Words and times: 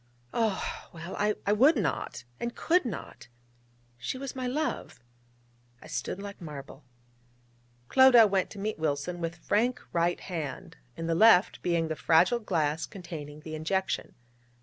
Oh, 0.33 0.87
well, 0.91 1.15
I 1.15 1.51
would 1.53 1.75
not, 1.75 2.23
and 2.39 2.55
could 2.55 2.85
not! 2.85 3.27
she 3.99 4.17
was 4.17 4.35
my 4.35 4.47
love 4.47 4.99
I 5.79 5.85
stood 5.85 6.19
like 6.19 6.41
marble... 6.41 6.83
Clodagh 7.87 8.31
went 8.31 8.49
to 8.49 8.57
meet 8.57 8.79
Wilson 8.79 9.21
with 9.21 9.35
frank 9.35 9.79
right 9.93 10.19
hand, 10.19 10.77
in 10.97 11.05
the 11.05 11.13
left 11.13 11.61
being 11.61 11.87
the 11.87 11.95
fragile 11.95 12.39
glass 12.39 12.87
containing 12.87 13.41
the 13.41 13.53
injection. 13.53 14.15